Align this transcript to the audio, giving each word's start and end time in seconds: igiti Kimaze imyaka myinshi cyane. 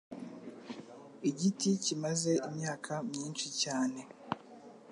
igiti 1.29 1.69
Kimaze 1.83 2.31
imyaka 2.47 2.93
myinshi 3.09 3.47
cyane. 3.61 3.99